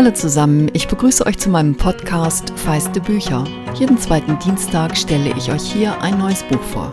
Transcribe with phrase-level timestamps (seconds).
[0.00, 3.44] Hallo zusammen, ich begrüße euch zu meinem Podcast Feiste Bücher.
[3.74, 6.90] Jeden zweiten Dienstag stelle ich euch hier ein neues Buch vor.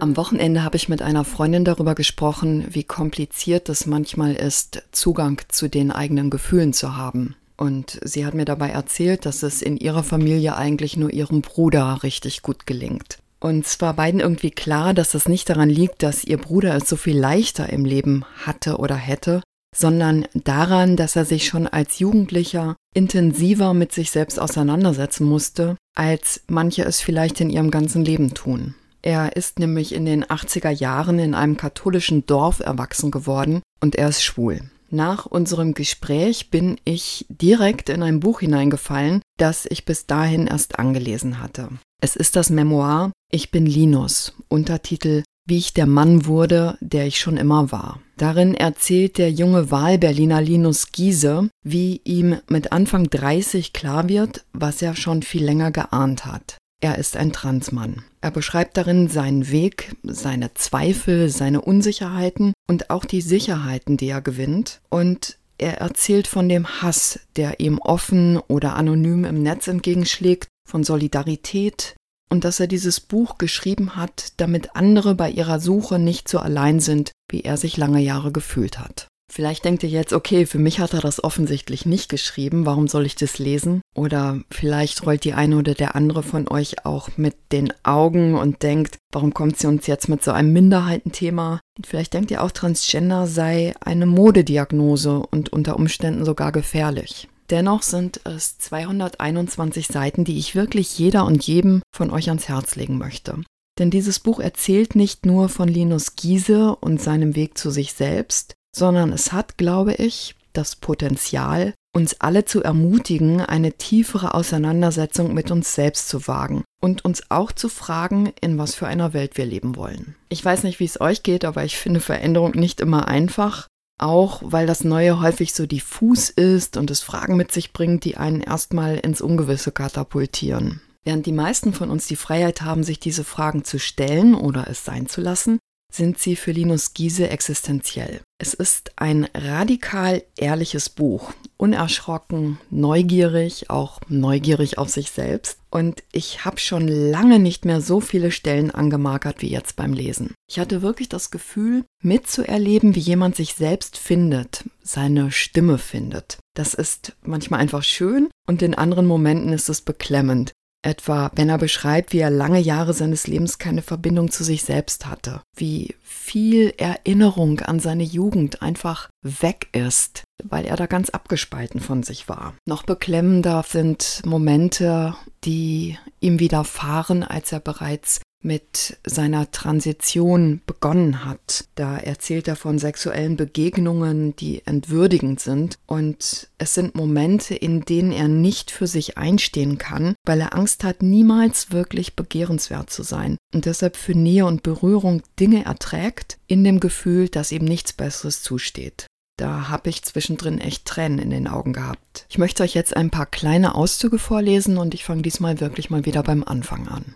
[0.00, 5.40] Am Wochenende habe ich mit einer Freundin darüber gesprochen, wie kompliziert es manchmal ist, Zugang
[5.48, 7.34] zu den eigenen Gefühlen zu haben.
[7.56, 12.02] Und sie hat mir dabei erzählt, dass es in ihrer Familie eigentlich nur ihrem Bruder
[12.02, 13.16] richtig gut gelingt.
[13.40, 16.86] Und es war beiden irgendwie klar, dass das nicht daran liegt, dass ihr Bruder es
[16.86, 19.40] so viel leichter im Leben hatte oder hätte,
[19.74, 26.42] sondern daran, dass er sich schon als Jugendlicher intensiver mit sich selbst auseinandersetzen musste, als
[26.46, 28.74] manche es vielleicht in ihrem ganzen Leben tun.
[29.02, 34.08] Er ist nämlich in den 80er Jahren in einem katholischen Dorf erwachsen geworden und er
[34.08, 34.60] ist schwul.
[34.90, 40.78] Nach unserem Gespräch bin ich direkt in ein Buch hineingefallen, das ich bis dahin erst
[40.78, 41.68] angelesen hatte.
[42.00, 47.18] Es ist das Memoir Ich bin Linus, Untertitel Wie ich der Mann wurde, der ich
[47.18, 48.00] schon immer war.
[48.18, 54.82] Darin erzählt der junge Wahlberliner Linus Giese, wie ihm mit Anfang 30 klar wird, was
[54.82, 56.58] er schon viel länger geahnt hat.
[56.82, 58.04] Er ist ein Transmann.
[58.20, 64.20] Er beschreibt darin seinen Weg, seine Zweifel, seine Unsicherheiten und auch die Sicherheiten, die er
[64.20, 64.82] gewinnt.
[64.90, 70.84] Und er erzählt von dem Hass, der ihm offen oder anonym im Netz entgegenschlägt, von
[70.84, 71.96] Solidarität
[72.28, 76.80] und dass er dieses Buch geschrieben hat, damit andere bei ihrer Suche nicht so allein
[76.80, 79.08] sind, wie er sich lange Jahre gefühlt hat.
[79.30, 83.04] Vielleicht denkt ihr jetzt, okay, für mich hat er das offensichtlich nicht geschrieben, warum soll
[83.04, 83.82] ich das lesen?
[83.94, 88.62] Oder vielleicht rollt die eine oder der andere von euch auch mit den Augen und
[88.62, 91.60] denkt, warum kommt sie uns jetzt mit so einem Minderheitenthema?
[91.86, 97.28] Vielleicht denkt ihr auch, Transgender sei eine Modediagnose und unter Umständen sogar gefährlich.
[97.50, 102.76] Dennoch sind es 221 Seiten, die ich wirklich jeder und jedem von euch ans Herz
[102.76, 103.42] legen möchte.
[103.78, 108.54] Denn dieses Buch erzählt nicht nur von Linus Giese und seinem Weg zu sich selbst,
[108.74, 115.50] sondern es hat, glaube ich, das Potenzial, uns alle zu ermutigen, eine tiefere Auseinandersetzung mit
[115.50, 119.46] uns selbst zu wagen und uns auch zu fragen, in was für einer Welt wir
[119.46, 120.16] leben wollen.
[120.28, 124.40] Ich weiß nicht, wie es euch geht, aber ich finde Veränderung nicht immer einfach, auch
[124.44, 128.40] weil das Neue häufig so diffus ist und es Fragen mit sich bringt, die einen
[128.40, 130.80] erstmal ins Ungewisse katapultieren.
[131.04, 134.84] Während die meisten von uns die Freiheit haben, sich diese Fragen zu stellen oder es
[134.84, 135.58] sein zu lassen,
[135.92, 138.20] sind sie für Linus Giese existenziell.
[138.38, 145.58] Es ist ein radikal ehrliches Buch, unerschrocken, neugierig, auch neugierig auf sich selbst.
[145.70, 150.32] Und ich habe schon lange nicht mehr so viele Stellen angemarkert wie jetzt beim Lesen.
[150.48, 156.38] Ich hatte wirklich das Gefühl, mitzuerleben, wie jemand sich selbst findet, seine Stimme findet.
[156.54, 160.52] Das ist manchmal einfach schön und in anderen Momenten ist es beklemmend,
[160.82, 165.06] Etwa, wenn er beschreibt, wie er lange Jahre seines Lebens keine Verbindung zu sich selbst
[165.06, 171.80] hatte, wie viel Erinnerung an seine Jugend einfach weg ist, weil er da ganz abgespalten
[171.80, 172.54] von sich war.
[172.66, 181.64] Noch beklemmender sind Momente, die ihm widerfahren, als er bereits mit seiner Transition begonnen hat.
[181.74, 185.78] Da erzählt er von sexuellen Begegnungen, die entwürdigend sind.
[185.86, 190.84] Und es sind Momente, in denen er nicht für sich einstehen kann, weil er Angst
[190.84, 193.36] hat, niemals wirklich begehrenswert zu sein.
[193.52, 198.42] Und deshalb für Nähe und Berührung Dinge erträgt, in dem Gefühl, dass ihm nichts Besseres
[198.42, 199.06] zusteht.
[199.36, 202.26] Da habe ich zwischendrin echt Tränen in den Augen gehabt.
[202.28, 206.04] Ich möchte euch jetzt ein paar kleine Auszüge vorlesen und ich fange diesmal wirklich mal
[206.04, 207.14] wieder beim Anfang an.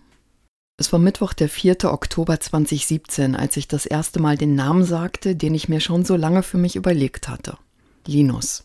[0.78, 1.84] Es war Mittwoch, der 4.
[1.84, 6.16] Oktober 2017, als ich das erste Mal den Namen sagte, den ich mir schon so
[6.16, 7.58] lange für mich überlegt hatte.
[8.06, 8.62] Linus.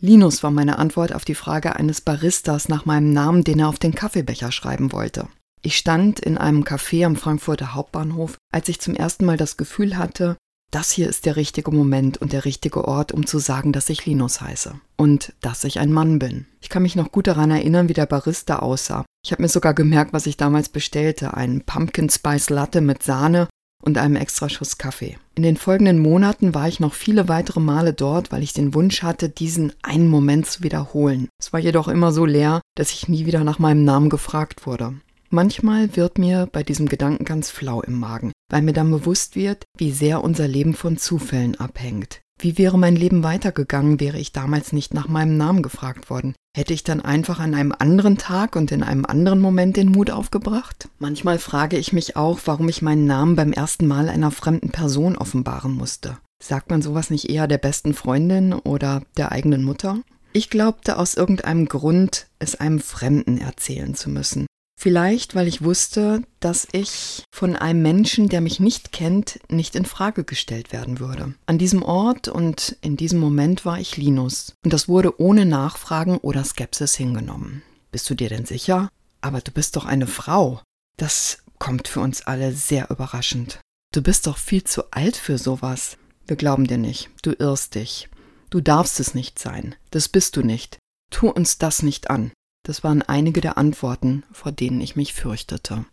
[0.00, 3.78] Linus war meine Antwort auf die Frage eines Baristas nach meinem Namen, den er auf
[3.78, 5.28] den Kaffeebecher schreiben wollte.
[5.62, 9.96] Ich stand in einem Café am Frankfurter Hauptbahnhof, als ich zum ersten Mal das Gefühl
[9.96, 10.36] hatte,
[10.70, 14.04] das hier ist der richtige Moment und der richtige Ort, um zu sagen, dass ich
[14.06, 16.46] Linus heiße und dass ich ein Mann bin.
[16.60, 19.04] Ich kann mich noch gut daran erinnern, wie der Barista aussah.
[19.24, 23.48] Ich habe mir sogar gemerkt, was ich damals bestellte, einen Pumpkin Spice Latte mit Sahne
[23.82, 25.18] und einem extra Schuss Kaffee.
[25.34, 29.02] In den folgenden Monaten war ich noch viele weitere Male dort, weil ich den Wunsch
[29.02, 31.28] hatte, diesen einen Moment zu wiederholen.
[31.38, 34.94] Es war jedoch immer so leer, dass ich nie wieder nach meinem Namen gefragt wurde.
[35.30, 39.64] Manchmal wird mir bei diesem Gedanken ganz flau im Magen, weil mir dann bewusst wird,
[39.76, 42.20] wie sehr unser Leben von Zufällen abhängt.
[42.38, 46.34] Wie wäre mein Leben weitergegangen, wäre ich damals nicht nach meinem Namen gefragt worden?
[46.54, 50.10] Hätte ich dann einfach an einem anderen Tag und in einem anderen Moment den Mut
[50.10, 50.88] aufgebracht?
[50.98, 55.16] Manchmal frage ich mich auch, warum ich meinen Namen beim ersten Mal einer fremden Person
[55.16, 56.18] offenbaren musste.
[56.42, 60.02] Sagt man sowas nicht eher der besten Freundin oder der eigenen Mutter?
[60.34, 64.46] Ich glaubte aus irgendeinem Grund, es einem Fremden erzählen zu müssen,
[64.78, 69.86] Vielleicht, weil ich wusste, dass ich von einem Menschen, der mich nicht kennt, nicht in
[69.86, 71.34] Frage gestellt werden würde.
[71.46, 74.52] An diesem Ort und in diesem Moment war ich Linus.
[74.64, 77.62] Und das wurde ohne Nachfragen oder Skepsis hingenommen.
[77.90, 78.90] Bist du dir denn sicher?
[79.22, 80.60] Aber du bist doch eine Frau.
[80.98, 83.60] Das kommt für uns alle sehr überraschend.
[83.94, 85.96] Du bist doch viel zu alt für sowas.
[86.26, 87.08] Wir glauben dir nicht.
[87.22, 88.10] Du irrst dich.
[88.50, 89.74] Du darfst es nicht sein.
[89.90, 90.78] Das bist du nicht.
[91.10, 92.32] Tu uns das nicht an.
[92.66, 95.84] Das waren einige der Antworten, vor denen ich mich fürchtete.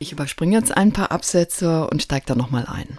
[0.00, 2.98] Ich überspringe jetzt ein paar Absätze und steige da nochmal ein.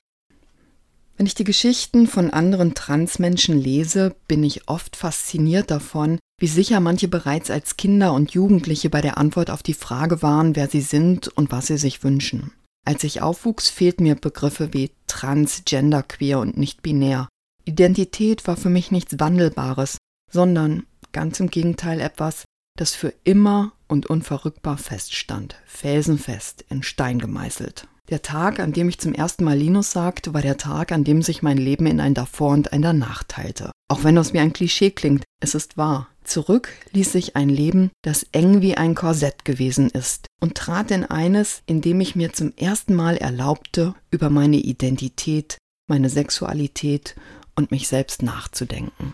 [1.17, 6.79] Wenn ich die Geschichten von anderen Transmenschen lese, bin ich oft fasziniert davon, wie sicher
[6.79, 10.79] manche bereits als Kinder und Jugendliche bei der Antwort auf die Frage waren, wer sie
[10.79, 12.53] sind und was sie sich wünschen.
[12.85, 17.27] Als ich aufwuchs, fehlten mir Begriffe wie trans, genderqueer und nicht binär.
[17.65, 19.97] Identität war für mich nichts Wandelbares,
[20.31, 22.45] sondern ganz im Gegenteil etwas,
[22.77, 27.87] das für immer und unverrückbar feststand, felsenfest, in Stein gemeißelt.
[28.09, 31.21] Der Tag, an dem ich zum ersten Mal Linus sagte, war der Tag, an dem
[31.21, 33.71] sich mein Leben in ein Davor und ein Danach teilte.
[33.87, 36.07] Auch wenn das wie ein Klischee klingt, es ist wahr.
[36.23, 41.05] Zurück ließ sich ein Leben, das eng wie ein Korsett gewesen ist, und trat in
[41.05, 45.57] eines, in dem ich mir zum ersten Mal erlaubte, über meine Identität,
[45.87, 47.15] meine Sexualität
[47.55, 49.13] und mich selbst nachzudenken.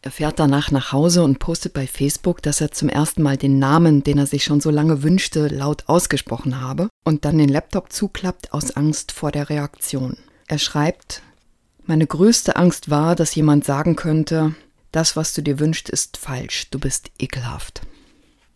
[0.00, 3.58] Er fährt danach nach Hause und postet bei Facebook, dass er zum ersten Mal den
[3.58, 7.92] Namen, den er sich schon so lange wünschte, laut ausgesprochen habe und dann den Laptop
[7.92, 10.16] zuklappt aus Angst vor der Reaktion.
[10.46, 11.22] Er schreibt,
[11.84, 14.54] meine größte Angst war, dass jemand sagen könnte,
[14.92, 17.82] das, was du dir wünschst, ist falsch, du bist ekelhaft.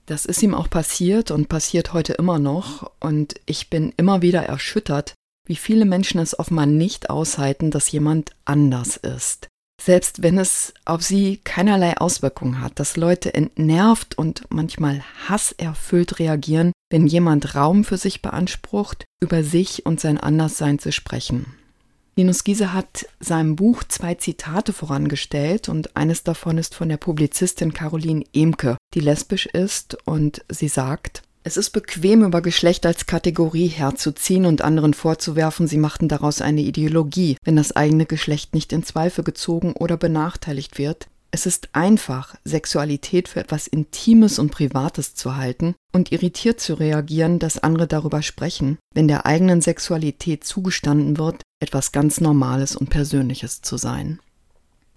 [0.06, 4.42] Das ist ihm auch passiert und passiert heute immer noch und ich bin immer wieder
[4.42, 5.14] erschüttert,
[5.46, 9.48] wie viele Menschen es offenbar nicht aushalten, dass jemand anders ist
[9.84, 16.72] selbst wenn es auf sie keinerlei Auswirkungen hat, dass Leute entnervt und manchmal hasserfüllt reagieren,
[16.90, 21.54] wenn jemand Raum für sich beansprucht, über sich und sein Anderssein zu sprechen.
[22.14, 27.72] Linus Giese hat seinem Buch zwei Zitate vorangestellt und eines davon ist von der Publizistin
[27.72, 33.66] Caroline Emke, die lesbisch ist und sie sagt, es ist bequem, über Geschlecht als Kategorie
[33.66, 38.84] herzuziehen und anderen vorzuwerfen, sie machten daraus eine Ideologie, wenn das eigene Geschlecht nicht in
[38.84, 41.08] Zweifel gezogen oder benachteiligt wird.
[41.34, 47.38] Es ist einfach, Sexualität für etwas Intimes und Privates zu halten und irritiert zu reagieren,
[47.38, 53.62] dass andere darüber sprechen, wenn der eigenen Sexualität zugestanden wird, etwas ganz Normales und Persönliches
[53.62, 54.20] zu sein.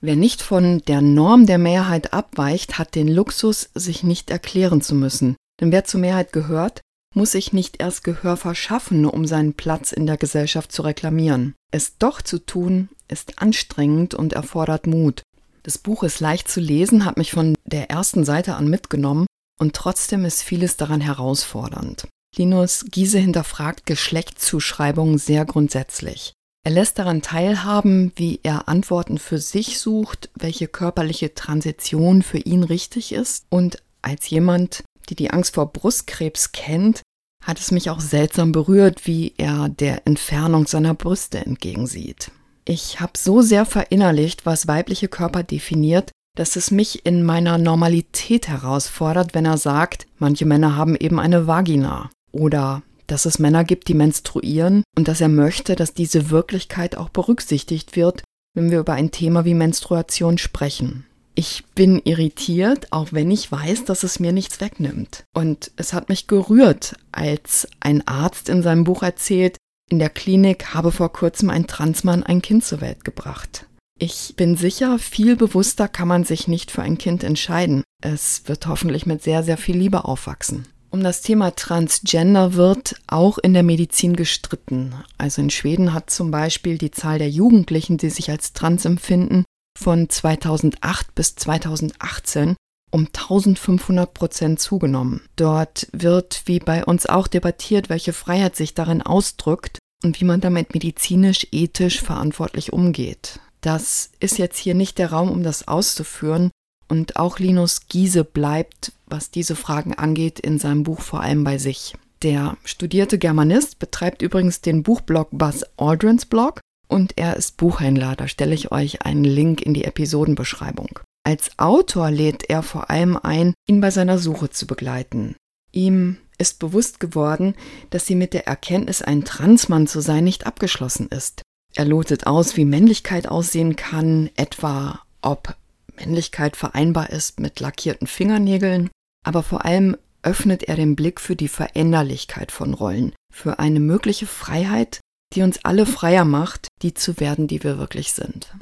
[0.01, 4.93] Wer nicht von der Norm der Mehrheit abweicht, hat den Luxus, sich nicht erklären zu
[4.93, 6.81] müssen, denn wer zur Mehrheit gehört,
[7.13, 11.55] muss sich nicht erst Gehör verschaffen, um seinen Platz in der Gesellschaft zu reklamieren.
[11.71, 15.21] Es doch zu tun, ist anstrengend und erfordert Mut.
[15.63, 19.25] Das Buch ist leicht zu lesen, hat mich von der ersten Seite an mitgenommen
[19.59, 22.07] und trotzdem ist vieles daran herausfordernd.
[22.35, 26.33] Linus Giese hinterfragt Geschlechtszuschreibungen sehr grundsätzlich.
[26.65, 32.63] Er lässt daran teilhaben, wie er Antworten für sich sucht, welche körperliche Transition für ihn
[32.63, 37.01] richtig ist und als jemand, die die Angst vor Brustkrebs kennt,
[37.43, 42.31] hat es mich auch seltsam berührt, wie er der Entfernung seiner Brüste entgegensieht.
[42.65, 48.47] Ich habe so sehr verinnerlicht, was weibliche Körper definiert, dass es mich in meiner Normalität
[48.47, 53.87] herausfordert, wenn er sagt, manche Männer haben eben eine Vagina oder dass es Männer gibt,
[53.87, 58.23] die menstruieren und dass er möchte, dass diese Wirklichkeit auch berücksichtigt wird,
[58.55, 61.05] wenn wir über ein Thema wie Menstruation sprechen.
[61.37, 65.25] Ich bin irritiert, auch wenn ich weiß, dass es mir nichts wegnimmt.
[65.33, 69.57] Und es hat mich gerührt, als ein Arzt in seinem Buch erzählt,
[69.91, 73.65] in der Klinik habe vor kurzem ein Transmann ein Kind zur Welt gebracht.
[73.99, 77.83] Ich bin sicher, viel bewusster kann man sich nicht für ein Kind entscheiden.
[78.01, 80.65] Es wird hoffentlich mit sehr, sehr viel Liebe aufwachsen.
[80.89, 84.95] Um das Thema Transgender wird auch in der Medizin gestritten.
[85.17, 89.43] Also in Schweden hat zum Beispiel die Zahl der Jugendlichen, die sich als trans empfinden,
[89.77, 92.55] von 2008 bis 2018
[92.91, 95.21] um 1500 Prozent zugenommen.
[95.35, 100.39] Dort wird wie bei uns auch debattiert, welche Freiheit sich darin ausdrückt und wie man
[100.39, 103.39] damit medizinisch, ethisch verantwortlich umgeht.
[103.61, 106.51] Das ist jetzt hier nicht der Raum, um das auszuführen,
[106.87, 111.57] und auch Linus Giese bleibt, was diese Fragen angeht, in seinem Buch vor allem bei
[111.57, 111.95] sich.
[112.21, 118.15] Der studierte Germanist betreibt übrigens den Buchblog Buzz Aldrins Blog und er ist Buchhändler.
[118.15, 120.99] Da stelle ich euch einen Link in die Episodenbeschreibung.
[121.23, 125.35] Als Autor lädt er vor allem ein, ihn bei seiner Suche zu begleiten.
[125.71, 127.55] Ihm ist bewusst geworden,
[127.89, 131.41] dass sie mit der Erkenntnis, ein Transmann zu sein, nicht abgeschlossen ist.
[131.75, 135.55] Er lotet aus, wie Männlichkeit aussehen kann, etwa ob
[135.97, 138.89] Männlichkeit vereinbar ist mit lackierten Fingernägeln,
[139.25, 144.25] aber vor allem, öffnet er den Blick für die Veränderlichkeit von Rollen, für eine mögliche
[144.25, 144.99] Freiheit,
[145.33, 148.55] die uns alle freier macht, die zu werden, die wir wirklich sind.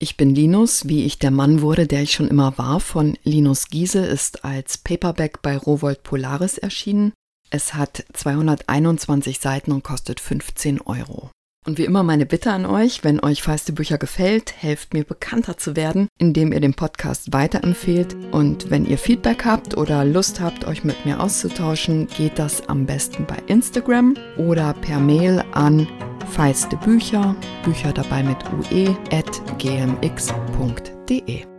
[0.00, 3.68] Ich bin Linus, wie ich der Mann wurde, der ich schon immer war, von Linus
[3.68, 7.12] Giese ist als Paperback bei Rowold Polaris erschienen.
[7.50, 11.30] Es hat 221 Seiten und kostet 15 Euro.
[11.68, 15.58] Und wie immer meine Bitte an euch, wenn euch feiste Bücher gefällt, helft mir bekannter
[15.58, 18.16] zu werden, indem ihr den Podcast weiterempfehlt.
[18.32, 22.86] Und wenn ihr Feedback habt oder Lust habt, euch mit mir auszutauschen, geht das am
[22.86, 25.86] besten bei Instagram oder per Mail an
[26.30, 28.38] feiste Bücher, Bücher dabei mit
[28.72, 31.57] ue, at gmx.de.